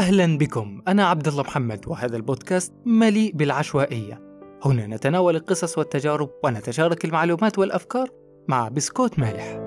أهلا 0.00 0.38
بكم. 0.38 0.82
أنا 0.88 1.06
عبد 1.06 1.28
الله 1.28 1.42
محمد 1.42 1.88
وهذا 1.88 2.16
البودكاست 2.16 2.74
مليء 2.86 3.32
بالعشوائية. 3.32 4.20
هنا 4.64 4.86
نتناول 4.86 5.36
القصص 5.36 5.78
والتجارب 5.78 6.30
ونتشارك 6.44 7.04
المعلومات 7.04 7.58
والأفكار 7.58 8.08
مع 8.48 8.68
بسكوت 8.68 9.18
مالح 9.18 9.58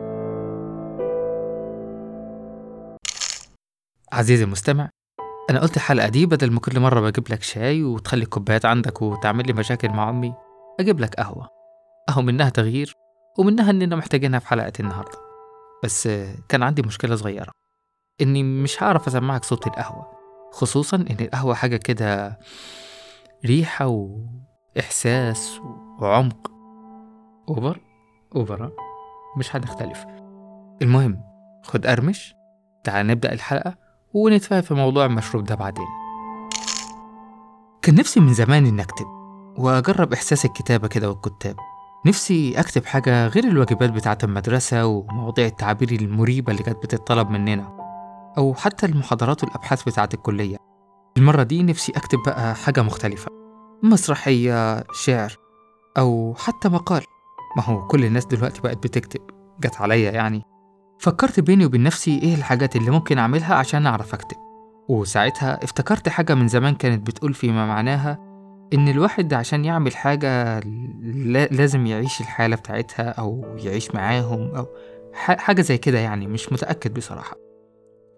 عزيزي 4.11 4.43
المستمع 4.43 4.89
أنا 5.49 5.59
قلت 5.61 5.75
الحلقة 5.75 6.07
دي 6.07 6.25
بدل 6.25 6.51
ما 6.51 6.59
كل 6.59 6.79
مرة 6.79 6.99
بجيب 6.99 7.29
لك 7.29 7.43
شاي 7.43 7.83
وتخلي 7.83 8.25
كوبايات 8.25 8.65
عندك 8.65 9.01
وتعمل 9.01 9.47
لي 9.47 9.53
مشاكل 9.53 9.89
مع 9.89 10.09
أمي 10.09 10.33
أجيب 10.79 10.99
لك 10.99 11.15
قهوة. 11.15 11.47
أهو 12.09 12.21
منها 12.21 12.49
تغيير 12.49 12.93
ومنها 13.39 13.69
إننا 13.69 13.95
محتاجينها 13.95 14.39
في 14.39 14.47
حلقة 14.47 14.73
النهاردة. 14.79 15.17
بس 15.83 16.07
كان 16.49 16.63
عندي 16.63 16.81
مشكلة 16.81 17.15
صغيرة. 17.15 17.51
إني 18.21 18.43
مش 18.43 18.83
هعرف 18.83 19.07
أسمعك 19.07 19.43
صوت 19.43 19.67
القهوة. 19.67 20.22
خصوصا 20.53 20.97
إن 20.97 21.17
القهوة 21.21 21.53
حاجة 21.53 21.77
كده 21.77 22.39
ريحة 23.45 23.87
وإحساس 24.77 25.59
وعمق. 25.99 26.51
أوفر 28.35 28.63
ها؟ 28.65 28.71
مش 29.37 29.55
هنختلف. 29.55 30.05
المهم 30.81 31.23
خد 31.63 31.85
أرمش 31.85 32.35
تعال 32.83 33.07
نبدأ 33.07 33.33
الحلقة 33.33 33.75
ونتفاهم 34.13 34.61
في 34.61 34.73
موضوع 34.73 35.05
المشروب 35.05 35.43
ده 35.43 35.55
بعدين. 35.55 35.87
كان 37.81 37.95
نفسي 37.95 38.19
من 38.19 38.33
زمان 38.33 38.65
إني 38.65 38.81
أكتب 38.81 39.05
وأجرب 39.57 40.13
إحساس 40.13 40.45
الكتابة 40.45 40.87
كده 40.87 41.09
والكتاب. 41.09 41.55
نفسي 42.05 42.59
أكتب 42.59 42.85
حاجة 42.85 43.27
غير 43.27 43.43
الواجبات 43.43 43.89
بتاعة 43.89 44.17
المدرسة 44.23 44.85
ومواضيع 44.85 45.45
التعابير 45.45 45.91
المريبة 45.91 46.51
اللي 46.51 46.63
كانت 46.63 46.77
بتطلب 46.77 47.29
مننا. 47.29 47.82
أو 48.37 48.53
حتى 48.53 48.85
المحاضرات 48.85 49.43
والأبحاث 49.43 49.83
بتاعة 49.83 50.09
الكلية. 50.13 50.57
المرة 51.17 51.43
دي 51.43 51.63
نفسي 51.63 51.91
أكتب 51.95 52.19
بقى 52.25 52.55
حاجة 52.55 52.81
مختلفة. 52.81 53.31
مسرحية 53.83 54.83
شعر 54.93 55.37
أو 55.97 56.33
حتى 56.37 56.69
مقال. 56.69 57.03
ما 57.57 57.63
هو 57.63 57.87
كل 57.87 58.05
الناس 58.05 58.25
دلوقتي 58.25 58.61
بقت 58.61 58.77
بتكتب. 58.77 59.21
جت 59.61 59.81
عليا 59.81 60.11
يعني. 60.11 60.43
فكرت 60.99 61.39
بيني 61.39 61.65
وبين 61.65 61.83
نفسي 61.83 62.19
إيه 62.23 62.35
الحاجات 62.35 62.75
اللي 62.75 62.91
ممكن 62.91 63.17
أعملها 63.17 63.55
عشان 63.55 63.85
أعرف 63.85 64.13
أكتب. 64.13 64.37
وساعتها 64.89 65.63
افتكرت 65.63 66.09
حاجة 66.09 66.35
من 66.35 66.47
زمان 66.47 66.75
كانت 66.75 67.07
بتقول 67.07 67.33
فيما 67.33 67.65
معناها 67.65 68.17
إن 68.73 68.87
الواحد 68.87 69.33
عشان 69.33 69.65
يعمل 69.65 69.95
حاجة 69.95 70.59
لازم 71.51 71.85
يعيش 71.85 72.21
الحالة 72.21 72.55
بتاعتها 72.55 73.09
أو 73.09 73.55
يعيش 73.57 73.95
معاهم 73.95 74.55
أو 74.55 74.65
حاجة 75.13 75.61
زي 75.61 75.77
كده 75.77 75.99
يعني 75.99 76.27
مش 76.27 76.53
متأكد 76.53 76.93
بصراحة. 76.93 77.42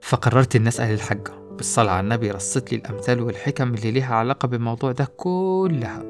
فقررت 0.05 0.55
إن 0.55 0.67
أسأل 0.67 0.93
الحاجة. 0.93 1.31
بالصلاة 1.57 1.91
على 1.91 1.99
النبي 1.99 2.31
رصت 2.31 2.71
لي 2.71 2.77
الأمثال 2.77 3.21
والحكم 3.21 3.73
اللي 3.73 3.91
ليها 3.91 4.15
علاقة 4.15 4.47
بالموضوع 4.47 4.91
ده 4.91 5.07
كلها 5.17 6.03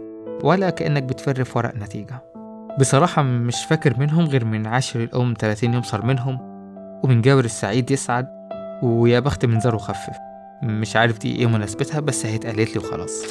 ولا 0.44 0.70
كأنك 0.70 1.04
بتفر 1.04 1.44
في 1.44 1.58
ورق 1.58 1.76
نتيجة. 1.76 2.24
بصراحة 2.80 3.22
مش 3.22 3.66
فاكر 3.66 4.00
منهم 4.00 4.26
غير 4.26 4.46
من 4.46 4.68
عاشر 4.68 5.04
الأم 5.04 5.34
30 5.40 5.74
يوم 5.74 5.84
صار 5.84 6.06
منهم 6.06 6.38
ومن 7.04 7.22
جابر 7.22 7.46
السعيد 7.46 7.92
يسعد 7.92 8.28
ويا 8.84 9.20
بخت 9.20 9.46
من 9.46 9.60
زر 9.60 9.78
خفف 9.78 10.16
مش 10.64 10.96
عارف 10.96 11.20
دي 11.20 11.36
إيه 11.36 11.48
مناسبتها 11.48 12.00
بس 12.00 12.26
هي 12.26 12.36
اتقالت 12.36 12.76
لي 12.76 12.78
وخلاص. 12.78 13.24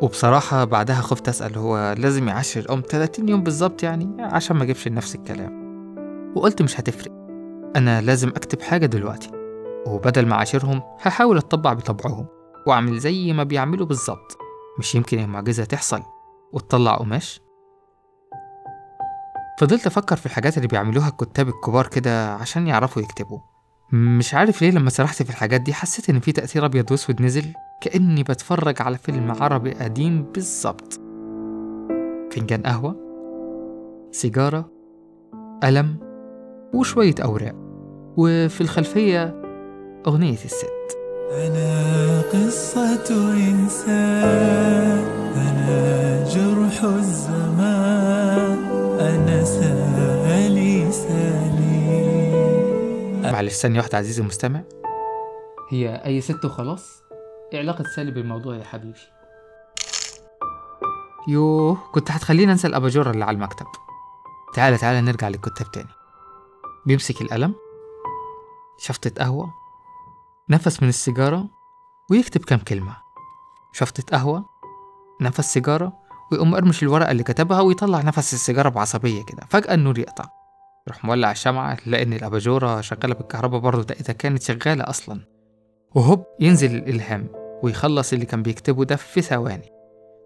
وبصراحة 0.00 0.64
بعدها 0.64 1.00
خفت 1.00 1.28
أسأل 1.28 1.58
هو 1.58 1.94
لازم 1.98 2.28
يعاشر 2.28 2.60
الأم 2.60 2.82
30 2.88 3.28
يوم 3.28 3.42
بالظبط 3.42 3.82
يعني؟ 3.82 4.22
عشان 4.22 4.56
ما 4.56 4.62
أجيبش 4.62 4.88
لنفس 4.88 5.14
الكلام. 5.14 5.66
وقلت 6.36 6.62
مش 6.62 6.80
هتفرق. 6.80 7.12
أنا 7.76 8.00
لازم 8.00 8.28
أكتب 8.28 8.62
حاجة 8.62 8.86
دلوقتي. 8.86 9.35
وبدل 9.86 10.26
ما 10.26 10.34
أعاشرهم 10.34 10.82
هحاول 11.00 11.36
أتطبع 11.36 11.72
بطبعهم 11.72 12.26
وأعمل 12.66 12.98
زي 12.98 13.32
ما 13.32 13.42
بيعملوا 13.42 13.86
بالظبط. 13.86 14.38
مش 14.78 14.94
يمكن 14.94 15.18
المعجزة 15.18 15.64
تحصل. 15.64 16.02
وتطلع 16.52 16.94
قماش. 16.94 17.40
فضلت 19.60 19.86
أفكر 19.86 20.16
في 20.16 20.26
الحاجات 20.26 20.56
اللي 20.56 20.68
بيعملوها 20.68 21.08
الكتاب 21.08 21.48
الكبار 21.48 21.86
كده 21.86 22.34
عشان 22.34 22.66
يعرفوا 22.66 23.02
يكتبوا. 23.02 23.38
مش 23.92 24.34
عارف 24.34 24.62
ليه 24.62 24.70
لما 24.70 24.90
سرحت 24.90 25.22
في 25.22 25.30
الحاجات 25.30 25.60
دي 25.60 25.74
حسيت 25.74 26.10
إن 26.10 26.20
في 26.20 26.32
تأثير 26.32 26.64
أبيض 26.64 26.90
وأسود 26.90 27.22
نزل 27.22 27.44
كأني 27.80 28.22
بتفرج 28.22 28.82
على 28.82 28.98
فيلم 28.98 29.32
عربي 29.40 29.70
قديم 29.74 30.22
بالظبط. 30.22 30.94
فنجان 32.32 32.62
قهوة. 32.62 32.96
سيجارة. 34.12 34.70
قلم. 35.62 35.96
وشوية 36.74 37.14
أوراق. 37.24 37.54
وفي 38.16 38.60
الخلفية 38.60 39.45
أغنية 40.06 40.32
الست. 40.44 40.98
أنا 41.32 42.22
قصة 42.22 43.32
إنسان 43.34 45.06
أنا 45.36 46.24
جرح 46.24 46.84
الزمان 46.84 48.64
أنا 49.00 49.44
سالي 49.44 50.92
سالي. 50.92 51.96
معلش 53.32 53.54
ثانية 53.54 53.78
واحدة 53.78 53.98
عزيزي 53.98 54.22
المستمع. 54.22 54.62
هي 55.70 56.02
أي 56.04 56.20
ست 56.20 56.44
وخلاص؟ 56.44 57.02
إيه 57.52 57.58
علاقة 57.58 57.84
سالي 57.96 58.10
بالموضوع 58.10 58.56
يا 58.56 58.64
حبيبي؟ 58.64 58.98
يوه 61.28 61.78
كنت 61.92 62.10
هتخليني 62.10 62.52
أنسى 62.52 62.66
الأباجورة 62.66 63.10
اللي 63.10 63.24
على 63.24 63.34
المكتب. 63.34 63.66
تعالى 64.54 64.78
تعالى 64.78 65.00
نرجع 65.00 65.28
للكتاب 65.28 65.70
تاني. 65.72 65.88
بيمسك 66.86 67.22
القلم 67.22 67.54
شفطة 68.78 69.10
قهوة 69.18 69.65
نفس 70.50 70.82
من 70.82 70.88
السيجارة 70.88 71.48
ويكتب 72.10 72.44
كام 72.44 72.58
كلمة. 72.58 72.96
شفطة 73.72 74.02
قهوة 74.02 74.44
نفس 75.20 75.52
سيجارة 75.52 75.92
ويقوم 76.32 76.54
أرمش 76.54 76.82
الورقة 76.82 77.10
اللي 77.10 77.22
كتبها 77.22 77.60
ويطلع 77.60 78.00
نفس 78.00 78.34
السيجارة 78.34 78.68
بعصبية 78.68 79.24
كده. 79.24 79.42
فجأة 79.48 79.74
النور 79.74 79.98
يقطع. 79.98 80.24
يروح 80.88 81.04
مولع 81.04 81.30
الشمعة 81.30 81.76
يلاقي 81.86 82.02
إن 82.04 82.12
الأباجورة 82.12 82.80
شغالة 82.80 83.14
بالكهرباء 83.14 83.60
برضه 83.60 83.82
ده 83.82 83.94
إذا 84.00 84.12
كانت 84.12 84.42
شغالة 84.42 84.90
أصلا. 84.90 85.20
وهوب 85.94 86.24
ينزل 86.40 86.74
الإلهام 86.76 87.28
ويخلص 87.62 88.12
اللي 88.12 88.26
كان 88.26 88.42
بيكتبه 88.42 88.84
ده 88.84 88.96
في 88.96 89.22
ثواني. 89.22 89.72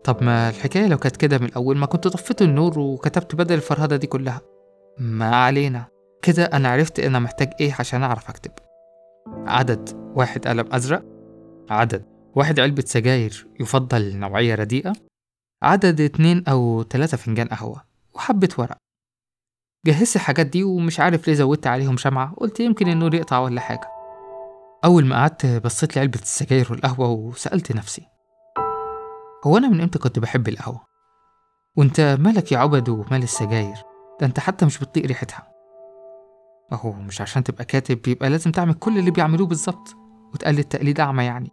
طب 0.04 0.22
ما 0.22 0.48
الحكاية 0.48 0.87
لو 0.87 0.98
كانت 0.98 1.16
كده 1.16 1.38
من 1.38 1.44
الأول 1.44 1.76
ما 1.76 1.87
كنت 1.87 2.08
طفيت 2.08 2.42
النور 2.42 2.78
وكتبت 2.78 3.34
بدل 3.34 3.54
الفرهدة 3.54 3.97
دي 3.97 4.06
كلها. 4.06 4.41
ما 4.98 5.37
علينا. 5.37 5.87
كده 6.22 6.44
أنا 6.44 6.69
عرفت 6.69 7.00
أنا 7.00 7.19
محتاج 7.19 7.50
إيه 7.60 7.76
عشان 7.78 8.02
أعرف 8.02 8.28
أكتب. 8.31 8.50
عدد 9.28 10.12
واحد 10.16 10.48
قلم 10.48 10.69
أزرق 10.72 11.04
عدد 11.70 12.04
واحد 12.36 12.60
علبة 12.60 12.84
سجاير 12.86 13.47
يفضل 13.60 14.16
نوعية 14.16 14.54
رديئة 14.54 14.92
عدد 15.62 16.00
اتنين 16.00 16.44
أو 16.48 16.82
تلاتة 16.82 17.16
فنجان 17.16 17.48
قهوة 17.48 17.84
وحبة 18.14 18.48
ورق 18.58 18.76
جهزت 19.86 20.16
الحاجات 20.16 20.47
دي 20.47 20.64
ومش 20.64 21.00
عارف 21.00 21.28
ليه 21.28 21.34
زودت 21.34 21.66
عليهم 21.66 21.97
شمعة 21.97 22.34
قلت 22.34 22.60
يمكن 22.60 22.88
النور 22.88 23.14
يقطع 23.14 23.38
ولا 23.38 23.60
حاجة 23.60 23.88
أول 24.84 25.04
ما 25.06 25.16
قعدت 25.16 25.47
بصيت 25.47 25.97
لعلبة 25.97 26.19
السجاير 26.22 26.66
والقهوة 26.70 27.10
وسألت 27.10 27.72
نفسي 27.72 28.06
هو 29.47 29.56
أنا 29.56 29.69
من 29.69 29.81
إمتى 29.81 29.98
كنت 29.98 30.19
بحب 30.19 30.48
القهوة؟ 30.48 30.81
وأنت 31.76 32.00
مالك 32.20 32.52
يا 32.52 32.58
عبد 32.58 32.88
ومال 32.88 33.22
السجاير؟ 33.22 33.76
ده 34.20 34.26
أنت 34.26 34.41
حتى 34.41 34.66
مش 34.66 34.78
بتطيق 34.78 35.06
ريحتها 35.06 35.50
أهو 36.72 36.92
مش 36.92 37.20
عشان 37.20 37.44
تبقى 37.44 37.64
كاتب 37.64 38.08
يبقى 38.08 38.31
لازم 38.31 38.52
تعمل 38.52 38.75
كل 38.75 38.99
اللي 38.99 39.11
بيعملوه 39.11 39.46
بالظبط 39.46 39.96
وتقلد 40.34 40.64
تقليد 40.64 41.00
أعمى 41.00 41.25
يعني. 41.25 41.50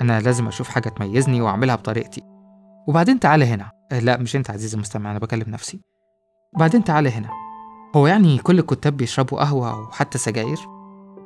أنا 0.00 0.20
لازم 0.20 0.48
أشوف 0.48 0.68
حاجة 0.68 0.88
تميزني 0.88 1.40
وأعملها 1.40 1.74
بطريقتي. 1.74 2.22
وبعدين 2.88 3.20
تعالى 3.20 3.44
هنا. 3.44 3.70
آه، 3.92 3.98
لا 3.98 4.16
مش 4.16 4.36
أنت 4.36 4.50
عزيزي 4.50 4.74
المستمع 4.74 5.10
أنا 5.10 5.18
بكلم 5.18 5.44
نفسي. 5.48 5.80
بعدين 6.58 6.84
تعالى 6.84 7.10
هنا. 7.10 7.30
هو 7.96 8.06
يعني 8.06 8.38
كل 8.38 8.58
الكتاب 8.58 8.96
بيشربوا 8.96 9.38
قهوة 9.38 9.70
أو 9.70 9.90
حتى 9.90 10.18
سجاير؟ 10.18 10.58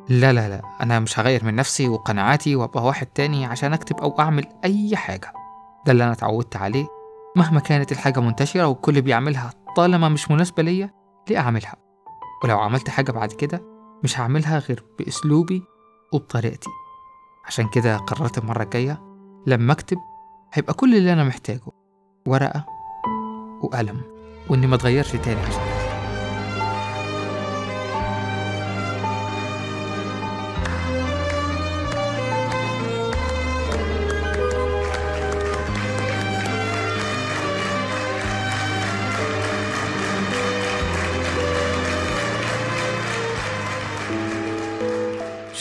لا 0.09 0.33
لا 0.33 0.49
لا 0.49 0.63
أنا 0.81 1.01
مش 1.01 1.19
هغير 1.19 1.45
من 1.45 1.55
نفسي 1.55 1.89
وقناعاتي 1.89 2.57
وأبقى 2.57 2.85
واحد 2.85 3.07
تاني 3.07 3.47
عشان 3.47 3.73
أكتب 3.73 3.97
أو 3.97 4.19
أعمل 4.21 4.45
أي 4.65 4.97
حاجة. 4.97 5.33
ده 5.87 5.93
اللي 5.93 6.05
أنا 6.05 6.13
اتعودت 6.13 6.57
عليه. 6.57 6.87
مهما 7.37 7.61
كانت 7.61 7.93
الحاجة 7.93 8.21
منتشرة 8.21 8.67
والكل 8.67 9.03
بيعملها 9.03 9.51
طالما 9.77 10.09
مش 10.09 10.31
مناسبة 10.31 10.63
ليا 10.63 10.91
ليه 11.29 11.39
أعملها؟ 11.39 11.84
ولو 12.45 12.59
عملت 12.59 12.91
حاجة 12.91 13.13
بعد 13.13 13.33
كده 13.33 13.63
مش 14.03 14.21
هعملها 14.21 14.59
غير 14.59 14.85
بأسلوبي 14.99 15.63
وبطريقتي. 16.13 16.71
عشان 17.47 17.69
كده 17.69 17.97
قررت 17.97 18.39
المرة 18.39 18.63
الجاية 18.63 19.03
لما 19.47 19.73
أكتب 19.73 19.99
هيبقى 20.53 20.75
كل 20.75 20.95
اللي 20.95 21.13
أنا 21.13 21.25
محتاجه 21.25 21.61
ورقة 22.27 22.67
وقلم 23.63 24.01
وإني 24.49 24.67
ما 24.67 24.75
أتغيرش 24.75 25.13
تاني 25.13 25.41
عشان 25.41 25.64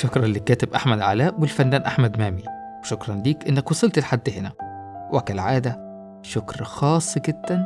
شكرا 0.04 0.26
للكاتب 0.26 0.74
أحمد 0.74 1.02
علاء 1.02 1.40
والفنان 1.40 1.82
أحمد 1.82 2.20
مامي. 2.20 2.44
وشكرا 2.82 3.16
ليك 3.16 3.48
إنك 3.48 3.72
وصلت 3.72 4.00
لحد 4.00 4.30
هنا. 4.38 4.52
وكالعادة 5.14 5.80
شكر 6.22 6.64
خاص 6.64 7.18
جدا 7.18 7.66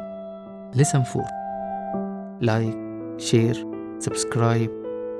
لسنفور. 0.75 1.25
like 2.41 2.77
share 3.17 3.67
subscribe 3.99 4.71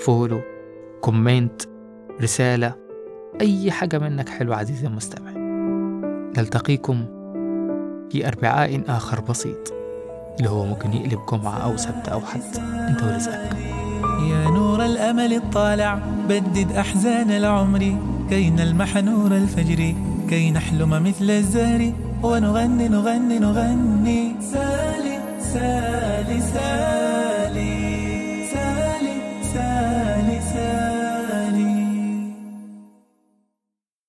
follow 0.02 0.42
comment 1.02 1.62
رسالة 2.22 2.74
أي 3.42 3.72
حاجة 3.72 4.00
منك 4.00 4.30
حلوة 4.30 4.56
عزيزي 4.56 4.88
المستمع. 4.88 5.32
نلتقيكم 6.38 7.06
في 8.12 8.28
أربعاء 8.28 8.82
آخر 8.88 9.22
بسيط. 9.22 9.74
اللي 10.38 10.50
هو 10.50 10.66
ممكن 10.66 10.94
يقلب 10.94 11.20
جمعة 11.32 11.58
أو 11.58 11.78
سبت 11.78 12.10
أو 12.10 12.20
حد. 12.20 12.58
أنت 12.90 13.04
ورزقك. 13.04 13.77
يا 14.20 14.50
نور 14.50 14.86
الأمل 14.86 15.34
الطالع 15.34 16.00
بدد 16.30 16.72
أحزان 16.72 17.32
العمر. 17.32 17.98
كي 18.30 18.50
نلمح 18.50 18.98
نور 18.98 19.32
الفجر 19.36 19.96
كي 20.30 20.52
نحلم 20.52 20.90
مثل 20.90 21.30
الزهر. 21.30 21.92
ونغني 22.24 22.88
نغني 22.88 23.40
نغني. 23.40 24.36
سالي 24.52 25.20
سالي 25.54 26.42
سالي. 26.42 27.37